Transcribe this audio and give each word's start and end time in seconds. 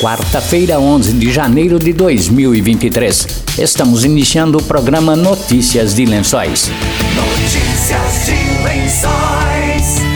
quarta-feira, 0.00 0.78
11 0.78 1.12
de 1.14 1.32
janeiro 1.32 1.78
de 1.78 1.92
2023. 1.92 3.26
Estamos 3.58 4.04
iniciando 4.04 4.58
o 4.58 4.62
programa 4.62 5.16
Notícias 5.16 5.94
de 5.94 6.04
Lençóis. 6.04 6.70
Notícias 7.14 8.26
de 8.26 8.32
Lençóis. 8.62 9.26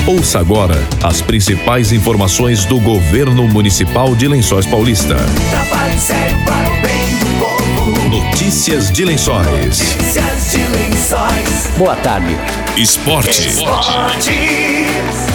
Ouça 0.07 0.39
agora 0.39 0.87
as 1.03 1.21
principais 1.21 1.93
informações 1.93 2.65
do 2.65 2.79
governo 2.81 3.47
municipal 3.49 4.15
de 4.15 4.29
Lençóis 4.29 4.67
Paulista. 4.67 5.17
Trabalho 5.51 5.99
sério 5.99 6.37
para 6.45 6.69
o 6.69 6.83
bem 6.83 7.17
do 7.19 7.27
povo. 7.39 8.09
Notícias 8.09 8.91
de 8.91 9.05
Lençóis. 9.05 9.47
Notícias 9.47 10.51
de 10.51 10.59
Lençóis. 10.59 11.71
Boa 11.79 11.97
tarde. 11.97 12.37
Esporte. 12.77 13.49
Esportes. 13.49 15.30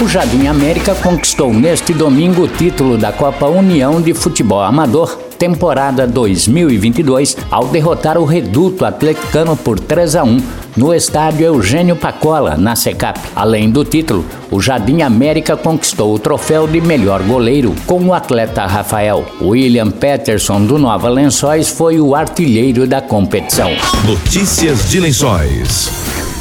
O 0.00 0.08
Jardim 0.08 0.46
América 0.46 0.94
conquistou 0.96 1.52
neste 1.52 1.92
domingo 1.92 2.42
o 2.42 2.48
título 2.48 2.98
da 2.98 3.12
Copa 3.12 3.46
União 3.46 4.00
de 4.00 4.12
Futebol 4.12 4.60
Amador, 4.60 5.16
temporada 5.38 6.06
2022, 6.06 7.36
ao 7.50 7.68
derrotar 7.68 8.18
o 8.18 8.24
Reduto 8.24 8.84
Atleticano 8.84 9.56
por 9.56 9.78
3 9.78 10.16
a 10.16 10.24
1 10.24 10.42
no 10.76 10.92
estádio 10.92 11.46
Eugênio 11.46 11.94
Pacola, 11.94 12.56
na 12.56 12.74
Secap. 12.74 13.20
Além 13.36 13.70
do 13.70 13.84
título, 13.84 14.24
o 14.50 14.60
Jardim 14.60 15.02
América 15.02 15.56
conquistou 15.56 16.14
o 16.14 16.18
troféu 16.18 16.66
de 16.66 16.80
melhor 16.80 17.22
goleiro 17.22 17.74
com 17.86 18.00
o 18.04 18.14
atleta 18.14 18.66
Rafael. 18.66 19.24
William 19.40 19.90
Peterson 19.90 20.64
do 20.64 20.78
Nova 20.78 21.08
Lençóis 21.08 21.68
foi 21.68 22.00
o 22.00 22.14
artilheiro 22.14 22.86
da 22.86 23.00
competição. 23.00 23.70
Notícias 24.04 24.90
de 24.90 24.98
Lençóis. 24.98 26.31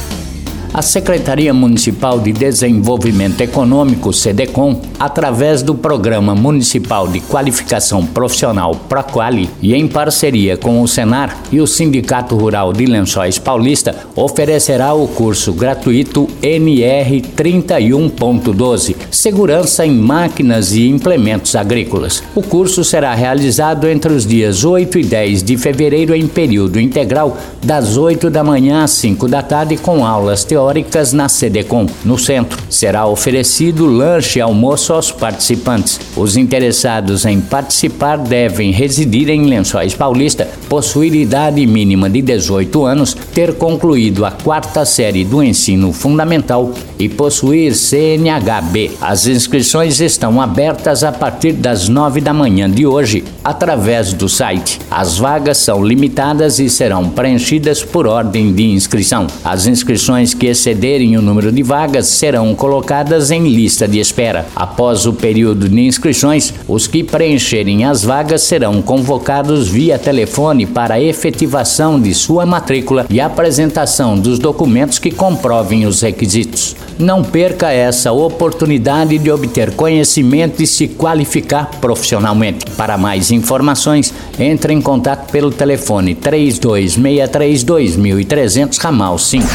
A 0.74 0.82
Secretaria 0.82 1.54
Municipal 1.54 2.18
de 2.18 2.32
Desenvolvimento 2.32 3.42
Econômico, 3.42 4.14
SEDECOM, 4.14 4.80
através 4.98 5.62
do 5.62 5.76
Programa 5.76 6.34
Municipal 6.34 7.10
de 7.10 7.20
Qualificação 7.20 8.06
Profissional 8.06 8.74
Proquali 8.88 9.50
e 9.62 9.76
em 9.76 9.86
parceria 9.86 10.56
com 10.56 10.82
o 10.82 10.88
Senar 10.88 11.38
e 11.52 11.60
o 11.60 11.68
Sindicato 11.68 12.38
Rural 12.38 12.72
de 12.72 12.86
Lençóis 12.86 13.38
Paulista, 13.38 14.08
oferecerá 14.16 14.94
o 14.94 15.10
curso 15.10 15.52
gratuito 15.52 16.30
NR 16.42 17.22
31.12 17.22 18.96
Segurança 19.22 19.86
em 19.86 19.92
Máquinas 19.92 20.74
e 20.74 20.88
Implementos 20.88 21.56
Agrícolas. 21.56 22.24
O 22.34 22.42
curso 22.42 22.84
será 22.84 23.14
realizado 23.14 23.88
entre 23.88 24.12
os 24.12 24.26
dias 24.26 24.66
8 24.66 24.98
e 24.98 25.04
10 25.04 25.44
de 25.44 25.58
fevereiro 25.58 26.16
em 26.16 26.28
período 26.28 26.80
integral, 26.80 27.38
das 27.64 27.98
8 27.98 28.32
da 28.32 28.44
manhã 28.44 28.84
às 28.84 28.90
5 28.90 29.28
da 29.28 29.44
tarde, 29.44 29.78
com 29.78 30.04
aulas 30.04 30.44
teóricas 30.44 31.14
na 31.14 31.28
CDCOM. 31.28 31.86
No 32.04 32.18
centro, 32.18 32.58
será 32.68 33.06
oferecido 33.06 33.86
lanche 33.86 34.40
e 34.40 34.42
almoço 34.42 34.92
aos 34.92 35.12
participantes. 35.12 36.00
Os 36.18 36.36
interessados 36.36 37.24
em 37.24 37.40
participar 37.40 38.18
devem 38.18 38.72
residir 38.72 39.30
em 39.30 39.46
Lençóis 39.46 39.94
Paulista, 39.94 40.50
possuir 40.68 41.14
idade 41.14 41.64
mínima 41.68 42.10
de 42.10 42.24
18 42.24 42.86
anos, 42.86 43.14
ter 43.36 43.54
concluído 43.54 44.26
a 44.26 44.32
quarta 44.32 44.84
série 44.84 45.24
do 45.24 45.44
ensino 45.44 45.94
fundamental 45.94 46.74
e 46.98 47.08
possuir 47.08 47.76
CNHB. 47.76 49.11
As 49.12 49.28
inscrições 49.28 50.00
estão 50.00 50.40
abertas 50.40 51.04
a 51.04 51.12
partir 51.12 51.52
das 51.52 51.90
9 51.90 52.22
da 52.22 52.34
manhã 52.34 52.72
de 52.72 52.88
hoje, 52.88 53.26
através 53.44 54.14
do 54.14 54.30
site. 54.30 54.80
As 54.90 55.18
vagas 55.18 55.58
são 55.58 55.84
limitadas 55.84 56.60
e 56.60 56.70
serão 56.70 57.10
preenchidas 57.10 57.84
por 57.84 58.08
ordem 58.08 58.54
de 58.54 58.64
inscrição. 58.64 59.28
As 59.44 59.68
inscrições 59.68 60.34
que 60.34 60.46
excederem 60.46 61.18
o 61.18 61.22
número 61.22 61.52
de 61.52 61.62
vagas 61.62 62.08
serão 62.08 62.56
colocadas 62.56 63.32
em 63.32 63.50
lista 63.50 63.86
de 63.86 64.00
espera. 64.00 64.46
Após 64.56 65.06
o 65.06 65.12
período 65.12 65.68
de 65.68 65.82
inscrições, 65.82 66.54
os 66.66 66.88
que 66.88 67.04
preencherem 67.04 67.84
as 67.84 68.06
vagas 68.06 68.44
serão 68.44 68.82
convocados 68.82 69.68
via 69.68 70.00
telefone 70.00 70.66
para 70.66 71.02
efetivação 71.02 72.00
de 72.00 72.14
sua 72.14 72.46
matrícula 72.46 73.06
e 73.10 73.20
apresentação 73.20 74.18
dos 74.18 74.40
documentos 74.40 75.00
que 75.00 75.12
comprovem 75.12 75.86
os 75.86 76.00
requisitos. 76.00 76.78
Não 76.98 77.24
perca 77.24 77.72
essa 77.72 78.14
oportunidade 78.14 79.01
de 79.06 79.32
obter 79.32 79.76
conhecimento 79.76 80.62
e 80.62 80.68
se 80.68 80.88
qualificar 80.88 81.70
profissionalmente. 81.80 82.66
Para 82.72 82.98
mais 82.98 83.32
informações, 83.32 84.14
entre 84.40 84.74
em 84.74 84.82
contato 84.82 85.32
pelo 85.32 85.52
telefone 85.52 86.16
3263 86.16 87.64
2300 87.64 88.78
ramal 88.78 89.18
5. 89.18 89.48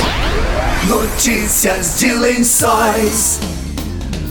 Notícias 0.88 1.98
de 1.98 2.12
Lençóis. 2.12 3.65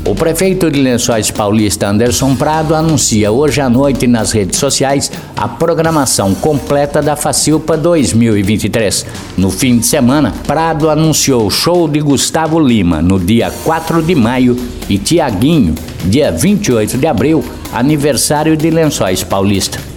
O 0.07 0.13
prefeito 0.13 0.69
de 0.69 0.79
Lençóis 0.79 1.31
Paulista, 1.31 1.89
Anderson 1.89 2.35
Prado, 2.35 2.75
anuncia 2.75 3.31
hoje 3.31 3.59
à 3.59 3.67
noite 3.67 4.05
nas 4.05 4.31
redes 4.31 4.59
sociais 4.59 5.11
a 5.35 5.47
programação 5.47 6.35
completa 6.35 7.01
da 7.01 7.15
Facilpa 7.15 7.75
2023. 7.75 9.03
No 9.35 9.49
fim 9.49 9.79
de 9.79 9.87
semana, 9.87 10.31
Prado 10.45 10.91
anunciou 10.91 11.47
o 11.47 11.49
show 11.49 11.87
de 11.87 11.99
Gustavo 12.01 12.59
Lima 12.59 13.01
no 13.01 13.19
dia 13.19 13.51
4 13.63 14.03
de 14.03 14.13
maio 14.13 14.55
e 14.87 14.99
Tiaguinho, 14.99 15.73
dia 16.03 16.31
28 16.31 16.99
de 16.99 17.07
abril, 17.07 17.43
aniversário 17.73 18.55
de 18.55 18.69
Lençóis 18.69 19.23
Paulista. 19.23 19.94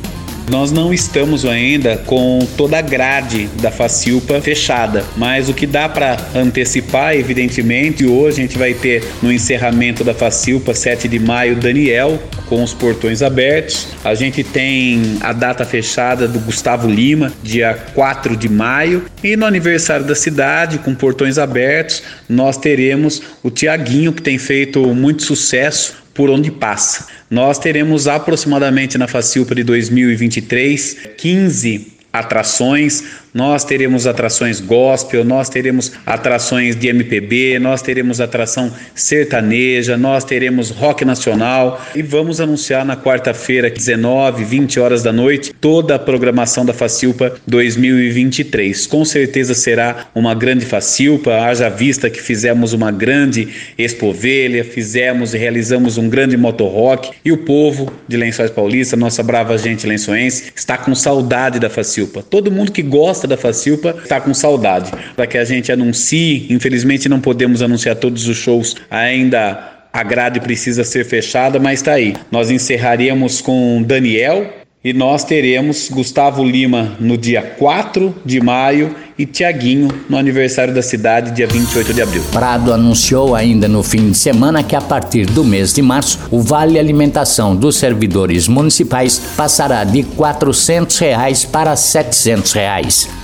Nós 0.51 0.73
não 0.73 0.95
estamos 0.95 1.45
ainda 1.45 1.99
com 1.99 2.39
toda 2.57 2.79
a 2.79 2.83
grade 2.83 3.49
da 3.61 3.71
Facilpa 3.71 4.41
fechada, 4.41 5.05
mas 5.17 5.49
o 5.49 5.55
que 5.55 5.67
dá 5.67 5.89
para 5.89 6.17
antecipar, 6.35 7.15
evidentemente, 7.15 8.07
hoje 8.07 8.41
a 8.41 8.43
gente 8.43 8.57
vai 8.57 8.73
ter 8.73 9.05
no 9.21 9.31
encerramento 9.31 10.03
da 10.03 10.15
Facilpa, 10.15 10.75
7 10.75 11.07
de 11.07 11.19
maio, 11.19 11.57
Daniel 11.57 12.19
com 12.49 12.63
os 12.63 12.73
portões 12.73 13.23
abertos. 13.23 13.89
A 14.03 14.15
gente 14.15 14.43
tem 14.43 15.19
a 15.21 15.33
data 15.33 15.65
fechada 15.65 16.27
do 16.27 16.41
Gustavo 16.41 16.89
Lima, 16.89 17.31
dia 17.43 17.75
4 17.95 18.37
de 18.37 18.49
maio, 18.49 19.05
e 19.23 19.37
no 19.37 19.45
aniversário 19.45 20.07
da 20.07 20.15
cidade, 20.15 20.79
com 20.79 20.95
portões 20.95 21.39
abertos, 21.39 22.03
nós 22.29 22.57
teremos 22.57 23.23
o 23.43 23.51
Tiaguinho, 23.51 24.13
que 24.13 24.23
tem 24.23 24.39
feito 24.39 24.83
muito 24.95 25.23
sucesso 25.23 26.08
por 26.19 26.31
onde 26.31 26.51
passa. 26.51 27.07
Nós 27.31 27.61
teremos 27.61 28.09
aproximadamente 28.09 28.99
na 28.99 29.07
Facilpa 29.07 29.55
de 29.55 29.63
2023 29.63 31.11
15 31.17 31.98
atrações, 32.13 33.05
nós 33.35 33.63
teremos 33.63 34.07
atrações 34.07 34.61
gospel, 34.61 35.25
nós 35.25 35.49
teremos 35.49 35.93
atrações 36.07 36.75
de 36.75 36.89
MPB, 36.89 37.59
nós 37.59 37.83
teremos 37.83 38.21
atração 38.21 38.73
sertaneja, 38.95 39.97
nós 39.97 40.25
teremos 40.25 40.71
rock 40.71 41.05
nacional 41.05 41.81
e 41.95 42.03
vamos 42.03 42.41
anunciar 42.41 42.85
na 42.85 42.97
quarta-feira, 42.97 43.71
19, 43.71 44.45
20 44.45 44.81
horas 44.81 45.03
da 45.03 45.13
noite, 45.13 45.53
toda 45.61 45.95
a 45.95 45.99
programação 45.99 46.65
da 46.65 46.73
Facilpa 46.73 47.35
2023. 47.47 48.87
Com 48.87 49.05
certeza 49.05 49.55
será 49.55 50.07
uma 50.15 50.35
grande 50.35 50.65
Facilpa, 50.65 51.43
haja 51.43 51.69
vista 51.69 52.09
que 52.09 52.21
fizemos 52.21 52.73
uma 52.73 52.91
grande 52.91 53.49
expovelha, 53.77 54.65
fizemos 54.65 55.35
e 55.35 55.39
realizamos 55.39 55.99
um 55.99 56.09
grande 56.09 56.37
motorrock 56.37 57.11
e 57.25 57.31
o 57.31 57.39
povo 57.39 57.93
de 58.09 58.17
Lençóis 58.17 58.51
Paulista, 58.51 58.97
nossa 58.97 59.23
brava 59.23 59.57
gente 59.59 59.87
lençoense, 59.87 60.53
está 60.57 60.77
com 60.79 60.95
saudade 60.95 61.61
da 61.61 61.69
Facilpa. 61.69 61.98
Todo 62.07 62.51
mundo 62.51 62.73
que 62.73 62.83
gosta 62.83 63.27
da 63.27 63.37
Facilpa 63.37 63.95
está 64.03 64.21
com 64.21 64.33
saudade. 64.33 64.91
Para 65.17 65.27
que 65.27 65.39
a 65.39 65.45
gente 65.45 65.73
anuncie, 65.73 66.47
infelizmente 66.51 67.09
não 67.09 67.21
podemos 67.21 67.63
anunciar 67.63 67.97
todos 67.97 68.29
os 68.29 68.37
shows 68.37 68.77
ainda. 68.91 69.77
A 69.93 70.03
grade 70.03 70.41
precisa 70.41 70.85
ser 70.85 71.05
fechada, 71.05 71.59
mas 71.59 71.81
está 71.81 71.93
aí. 71.93 72.15
Nós 72.31 72.51
encerraríamos 72.51 73.41
com 73.41 73.83
Daniel, 73.83 74.47
e 74.89 74.93
nós 74.95 75.23
teremos 75.23 75.91
Gustavo 75.91 76.43
Lima 76.43 76.97
no 76.99 77.19
dia 77.19 77.43
4 77.43 78.15
de 78.25 78.41
maio 78.41 78.97
e 79.19 79.27
Tiaguinho 79.27 79.89
no 80.09 80.17
aniversário 80.17 80.73
da 80.73 80.81
cidade, 80.81 81.33
dia 81.33 81.47
28 81.47 81.93
de 81.93 82.01
abril. 82.01 82.23
Prado 82.33 82.73
anunciou 82.73 83.35
ainda 83.35 83.69
no 83.69 83.83
fim 83.83 84.11
de 84.11 84.17
semana 84.17 84.63
que 84.63 84.75
a 84.75 84.81
partir 84.81 85.27
do 85.27 85.45
mês 85.45 85.75
de 85.75 85.83
março, 85.83 86.19
o 86.31 86.41
Vale 86.41 86.79
Alimentação 86.79 87.55
dos 87.55 87.77
servidores 87.77 88.49
municipais 88.49 89.21
passará 89.37 89.85
de 89.85 90.05
400 90.05 90.97
reais 90.99 91.45
para 91.45 91.77
700 91.77 92.53
reais. 92.53 93.18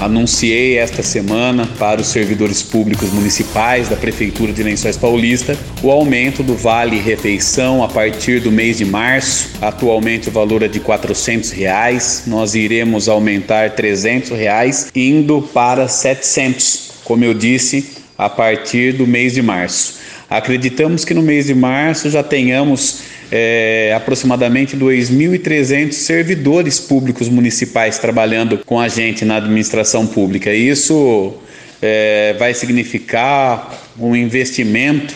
Anunciei 0.00 0.78
esta 0.78 1.02
semana 1.02 1.68
para 1.78 2.00
os 2.00 2.06
servidores 2.06 2.62
públicos 2.62 3.12
municipais 3.12 3.86
da 3.86 3.96
Prefeitura 3.96 4.50
de 4.50 4.62
Lençóis 4.62 4.96
Paulista 4.96 5.54
o 5.82 5.90
aumento 5.90 6.42
do 6.42 6.54
Vale 6.54 6.98
Refeição 6.98 7.84
a 7.84 7.88
partir 7.88 8.40
do 8.40 8.50
mês 8.50 8.78
de 8.78 8.86
março. 8.86 9.50
Atualmente 9.60 10.30
o 10.30 10.32
valor 10.32 10.62
é 10.62 10.68
de 10.68 10.80
400 10.80 11.50
reais. 11.50 12.22
Nós 12.26 12.54
iremos 12.54 13.10
aumentar 13.10 13.72
300 13.72 14.30
reais, 14.30 14.90
indo 14.96 15.42
para 15.52 15.82
R$ 15.82 15.88
700, 15.88 16.92
como 17.04 17.22
eu 17.22 17.34
disse, 17.34 17.86
a 18.16 18.30
partir 18.30 18.94
do 18.94 19.06
mês 19.06 19.34
de 19.34 19.42
março. 19.42 19.98
Acreditamos 20.30 21.04
que 21.04 21.12
no 21.12 21.20
mês 21.20 21.44
de 21.44 21.54
março 21.54 22.08
já 22.08 22.22
tenhamos 22.22 23.00
é, 23.30 23.92
aproximadamente 23.96 24.76
2.300 24.76 25.92
servidores 25.92 26.80
públicos 26.80 27.28
municipais 27.28 27.98
trabalhando 27.98 28.58
com 28.58 28.78
a 28.80 28.88
gente 28.88 29.24
na 29.24 29.36
administração 29.36 30.06
pública. 30.06 30.52
Isso 30.52 31.34
é, 31.80 32.34
vai 32.38 32.52
significar 32.54 33.78
um 33.98 34.16
investimento 34.16 35.14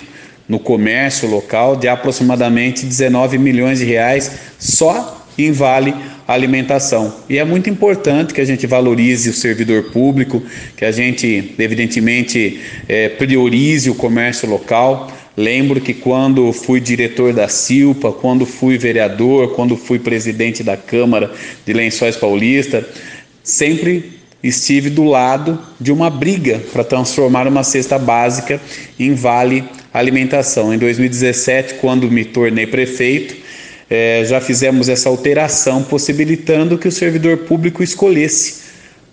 no 0.49 0.59
comércio 0.59 1.29
local 1.29 1.77
de 1.77 1.89
aproximadamente 1.89 2.85
19 2.85 3.39
milhões 3.39 3.79
de 3.79 3.87
reais 3.87 4.31
só 4.59 5.27
em 5.37 5.51
vale 5.51 5.95
alimentação. 6.27 7.15
E 7.29 7.39
é 7.39 7.45
muito 7.45 7.69
importante 7.69 8.33
que 8.33 8.41
a 8.41 8.45
gente 8.45 8.67
valorize 8.67 9.29
o 9.29 9.35
servidor 9.35 9.85
público, 9.85 10.43
que 10.77 10.85
a 10.85 10.93
gente, 10.93 11.55
evidentemente, 11.59 12.61
é, 12.89 13.09
priorize 13.11 13.91
o 13.91 13.95
comércio 13.95 14.49
local. 14.49 15.11
Lembro 15.37 15.81
que 15.81 15.93
quando 15.93 16.53
fui 16.53 16.81
diretor 16.81 17.33
da 17.33 17.49
Silpa, 17.49 18.13
quando 18.13 18.47
fui 18.47 18.79
vereador, 18.79 19.55
quando 19.55 19.77
fui 19.77 19.99
presidente 19.99 20.63
da 20.63 20.77
Câmara 20.77 21.33
de 21.67 21.73
Lençóis 21.73 22.17
Paulista, 22.17 22.87
sempre 23.43 24.13
estive 24.43 24.91
do 24.91 25.05
lado 25.05 25.59
de 25.81 25.91
uma 25.91 26.09
briga 26.09 26.61
para 26.73 26.85
transformar 26.85 27.49
uma 27.49 27.65
cesta 27.65 27.99
básica 27.99 28.61
em 28.99 29.15
vale 29.15 29.65
alimentação. 29.93 30.73
Em 30.73 30.79
2017, 30.79 31.75
quando 31.75 32.11
me 32.11 32.25
tornei 32.25 32.67
prefeito, 32.67 33.35
é, 33.91 34.25
já 34.25 34.41
fizemos 34.41 34.89
essa 34.89 35.09
alteração, 35.09 35.83
possibilitando 35.83 36.79
que 36.79 36.89
o 36.89 36.93
servidor 36.93 37.39
público 37.39 37.83
escolhesse. 37.83 38.64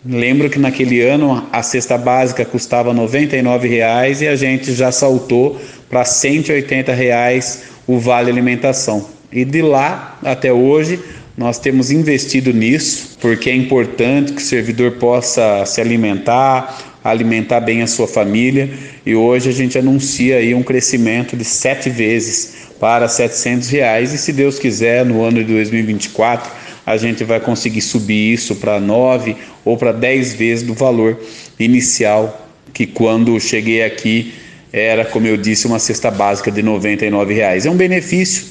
Lembro 0.03 0.49
que 0.49 0.57
naquele 0.57 0.99
ano 1.01 1.47
a 1.51 1.61
cesta 1.61 1.95
básica 1.95 2.43
custava 2.43 2.91
R$ 2.91 2.99
99,00 2.99 4.21
e 4.21 4.27
a 4.27 4.35
gente 4.35 4.73
já 4.73 4.91
saltou 4.91 5.61
para 5.87 5.99
R$ 5.99 6.05
180,00 6.05 7.59
o 7.85 7.99
vale 7.99 8.31
alimentação. 8.31 9.07
E 9.31 9.45
de 9.45 9.61
lá 9.61 10.17
até 10.23 10.51
hoje 10.51 10.99
nós 11.37 11.59
temos 11.59 11.91
investido 11.91 12.51
nisso, 12.51 13.15
porque 13.21 13.51
é 13.51 13.55
importante 13.55 14.33
que 14.33 14.41
o 14.41 14.45
servidor 14.45 14.93
possa 14.93 15.63
se 15.67 15.79
alimentar, 15.79 16.97
alimentar 17.03 17.59
bem 17.59 17.83
a 17.83 17.87
sua 17.87 18.07
família, 18.07 18.69
e 19.05 19.15
hoje 19.15 19.49
a 19.49 19.53
gente 19.53 19.77
anuncia 19.77 20.37
aí 20.37 20.53
um 20.53 20.63
crescimento 20.63 21.37
de 21.37 21.45
sete 21.45 21.91
vezes 21.91 22.69
para 22.79 23.07
700 23.07 23.69
reais 23.69 24.13
e 24.13 24.17
se 24.17 24.33
Deus 24.33 24.57
quiser 24.57 25.05
no 25.05 25.23
ano 25.23 25.43
de 25.43 25.53
2024 25.53 26.51
a 26.91 26.97
gente 26.97 27.23
vai 27.23 27.39
conseguir 27.39 27.81
subir 27.81 28.33
isso 28.33 28.55
para 28.55 28.79
9 28.79 29.35
ou 29.63 29.77
para 29.77 29.91
10 29.91 30.33
vezes 30.33 30.65
do 30.65 30.73
valor 30.73 31.17
inicial 31.59 32.47
que 32.73 32.85
quando 32.85 33.39
cheguei 33.39 33.83
aqui 33.83 34.33
era, 34.73 35.05
como 35.05 35.27
eu 35.27 35.37
disse, 35.37 35.67
uma 35.67 35.79
cesta 35.79 36.09
básica 36.11 36.51
de 36.51 36.61
R$ 36.61 37.33
reais. 37.33 37.65
É 37.65 37.69
um 37.69 37.75
benefício 37.75 38.45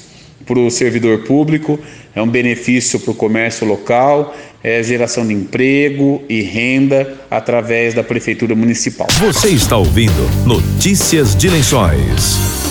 para 0.45 0.59
o 0.59 0.69
servidor 0.69 1.19
público, 1.19 1.79
é 2.15 2.21
um 2.21 2.27
benefício 2.27 2.99
para 2.99 3.11
o 3.11 3.15
comércio 3.15 3.65
local, 3.65 4.35
é 4.63 4.81
geração 4.83 5.25
de 5.25 5.33
emprego 5.33 6.23
e 6.27 6.41
renda 6.41 7.15
através 7.29 7.93
da 7.93 8.03
prefeitura 8.03 8.55
municipal. 8.55 9.07
Você 9.19 9.49
está 9.49 9.77
ouvindo 9.77 10.29
Notícias 10.45 11.35
de 11.35 11.49
Lençóis. 11.49 12.70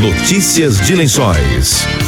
Notícias 0.00 0.80
de 0.86 0.94
Lençóis. 0.94 2.03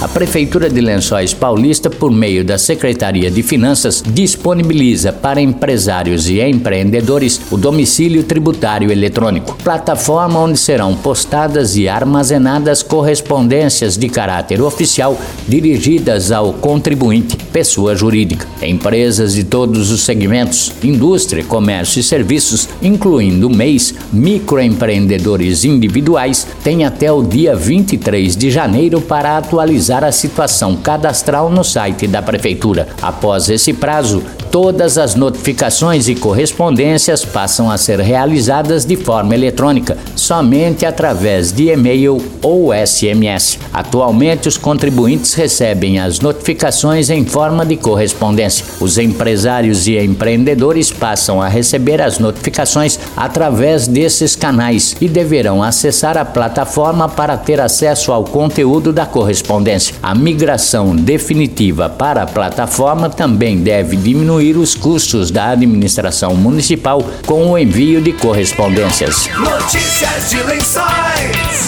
A 0.00 0.06
Prefeitura 0.06 0.70
de 0.70 0.80
Lençóis 0.80 1.34
Paulista, 1.34 1.90
por 1.90 2.12
meio 2.12 2.44
da 2.44 2.56
Secretaria 2.56 3.28
de 3.32 3.42
Finanças, 3.42 4.00
disponibiliza 4.06 5.12
para 5.12 5.40
empresários 5.40 6.28
e 6.28 6.40
empreendedores 6.40 7.40
o 7.50 7.56
domicílio 7.56 8.22
tributário 8.22 8.92
eletrônico, 8.92 9.56
plataforma 9.56 10.38
onde 10.38 10.56
serão 10.56 10.94
postadas 10.94 11.76
e 11.76 11.88
armazenadas 11.88 12.80
correspondências 12.80 13.96
de 13.96 14.08
caráter 14.08 14.62
oficial 14.62 15.18
dirigidas 15.48 16.30
ao 16.30 16.52
contribuinte, 16.52 17.36
pessoa 17.52 17.96
jurídica. 17.96 18.46
Empresas 18.62 19.34
de 19.34 19.42
todos 19.42 19.90
os 19.90 20.02
segmentos, 20.02 20.72
indústria, 20.80 21.42
comércio 21.42 21.98
e 21.98 22.04
serviços, 22.04 22.68
incluindo 22.80 23.50
MEIs, 23.50 23.96
microempreendedores 24.12 25.64
individuais, 25.64 26.46
têm 26.62 26.84
até 26.84 27.10
o 27.10 27.20
dia 27.20 27.56
23 27.56 28.36
de 28.36 28.48
janeiro 28.48 29.00
para 29.00 29.36
atualizar 29.36 29.87
atualizar 29.88 30.04
a 30.04 30.12
situação 30.12 30.76
cadastral 30.76 31.50
no 31.50 31.64
site 31.64 32.06
da 32.06 32.20
Prefeitura. 32.20 32.88
Após 33.00 33.48
esse 33.48 33.72
prazo, 33.72 34.22
todas 34.50 34.98
as 34.98 35.14
notificações 35.14 36.08
e 36.08 36.14
correspondências 36.14 37.24
passam 37.24 37.70
a 37.70 37.78
ser 37.78 38.00
realizadas 38.00 38.84
de 38.84 38.96
forma 38.96 39.34
eletrônica, 39.34 39.96
somente 40.14 40.84
através 40.84 41.52
de 41.52 41.70
e-mail 41.70 42.18
ou 42.42 42.70
SMS. 42.74 43.58
Atualmente, 43.72 44.48
os 44.48 44.56
contribuintes 44.56 45.34
recebem 45.34 45.98
as 45.98 46.20
notificações 46.20 47.08
em 47.08 47.24
forma 47.24 47.64
de 47.64 47.76
correspondência. 47.76 48.64
Os 48.80 48.98
empresários 48.98 49.86
e 49.86 49.98
empreendedores 49.98 50.90
passam 50.90 51.40
a 51.40 51.48
receber 51.48 52.00
as 52.00 52.18
notificações 52.18 52.98
através 53.16 53.86
desses 53.86 54.36
canais 54.36 54.96
e 55.00 55.08
deverão 55.08 55.62
acessar 55.62 56.18
a 56.18 56.24
plataforma 56.24 57.08
para 57.08 57.36
ter 57.36 57.60
acesso 57.60 58.12
ao 58.12 58.24
conteúdo 58.24 58.92
da 58.92 59.06
correspondência. 59.06 59.77
A 60.02 60.14
migração 60.14 60.94
definitiva 60.94 61.88
para 61.88 62.22
a 62.22 62.26
plataforma 62.26 63.08
também 63.08 63.58
deve 63.58 63.96
diminuir 63.96 64.56
os 64.56 64.74
custos 64.74 65.30
da 65.30 65.50
administração 65.50 66.34
municipal 66.34 67.02
com 67.26 67.52
o 67.52 67.58
envio 67.58 68.00
de 68.00 68.12
correspondências. 68.12 69.28
Notícias 69.36 70.30
de 70.30 70.42
Lençóis. 70.42 71.67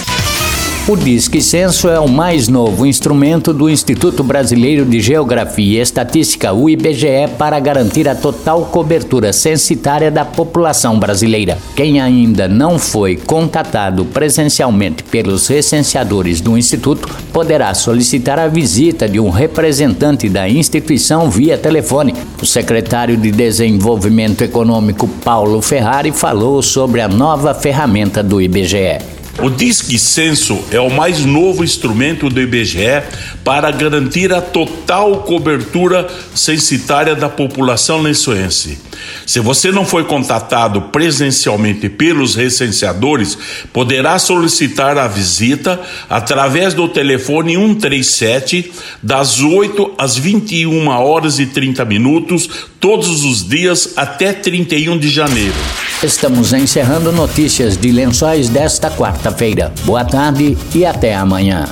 O 0.88 0.96
Disque 0.96 1.42
Censo 1.42 1.88
é 1.88 2.00
o 2.00 2.08
mais 2.08 2.48
novo 2.48 2.84
instrumento 2.86 3.52
do 3.52 3.68
Instituto 3.68 4.24
Brasileiro 4.24 4.84
de 4.84 4.98
Geografia 4.98 5.78
e 5.78 5.80
Estatística, 5.80 6.52
o 6.52 6.68
IBGE, 6.68 7.28
para 7.38 7.60
garantir 7.60 8.08
a 8.08 8.14
total 8.14 8.62
cobertura 8.64 9.32
censitária 9.32 10.10
da 10.10 10.24
população 10.24 10.98
brasileira. 10.98 11.58
Quem 11.76 12.00
ainda 12.00 12.48
não 12.48 12.78
foi 12.78 13.14
contatado 13.14 14.06
presencialmente 14.06 15.04
pelos 15.04 15.46
recenseadores 15.46 16.40
do 16.40 16.56
Instituto 16.56 17.08
poderá 17.32 17.72
solicitar 17.74 18.38
a 18.38 18.48
visita 18.48 19.08
de 19.08 19.20
um 19.20 19.30
representante 19.30 20.28
da 20.28 20.48
instituição 20.48 21.30
via 21.30 21.58
telefone. 21.58 22.14
O 22.42 22.46
secretário 22.46 23.16
de 23.16 23.30
Desenvolvimento 23.30 24.42
Econômico, 24.42 25.06
Paulo 25.22 25.60
Ferrari, 25.60 26.10
falou 26.10 26.62
sobre 26.62 27.00
a 27.00 27.06
nova 27.06 27.54
ferramenta 27.54 28.22
do 28.22 28.40
IBGE. 28.40 29.19
O 29.42 29.48
Disque 29.48 29.98
Censo 29.98 30.62
é 30.70 30.78
o 30.78 30.90
mais 30.90 31.24
novo 31.24 31.64
instrumento 31.64 32.28
do 32.28 32.42
IBGE 32.42 33.02
para 33.42 33.70
garantir 33.70 34.34
a 34.34 34.40
total 34.42 35.22
cobertura 35.22 36.06
censitária 36.34 37.14
da 37.14 37.26
população 37.26 38.02
lençoense. 38.02 38.78
Se 39.24 39.40
você 39.40 39.72
não 39.72 39.86
foi 39.86 40.04
contatado 40.04 40.82
presencialmente 40.82 41.88
pelos 41.88 42.34
recenseadores, 42.34 43.38
poderá 43.72 44.18
solicitar 44.18 44.98
a 44.98 45.08
visita 45.08 45.80
através 46.10 46.74
do 46.74 46.86
telefone 46.86 47.54
137 47.54 48.70
das 49.02 49.40
8 49.40 49.94
às 49.96 50.18
21 50.18 50.86
horas 50.88 51.38
e 51.38 51.46
30 51.46 51.82
minutos 51.86 52.46
todos 52.78 53.24
os 53.24 53.48
dias 53.48 53.94
até 53.96 54.34
31 54.34 54.98
de 54.98 55.08
janeiro. 55.08 55.56
Estamos 56.02 56.54
encerrando 56.54 57.12
notícias 57.12 57.76
de 57.76 57.92
lençóis 57.92 58.48
desta 58.48 58.90
quarta-feira. 58.90 59.70
Boa 59.84 60.02
tarde 60.02 60.56
e 60.74 60.86
até 60.86 61.14
amanhã. 61.14 61.66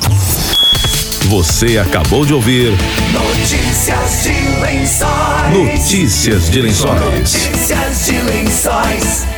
Você 1.30 1.78
acabou 1.78 2.26
de 2.26 2.34
ouvir 2.34 2.72
Notícias 3.10 4.22
de 4.24 4.60
Lençóis. 4.60 5.54
Notícias 5.54 6.50
de 6.50 6.60
Lençóis. 6.60 7.32
Notícias 7.32 8.04
de 8.04 8.20
Lençóis. 8.20 9.37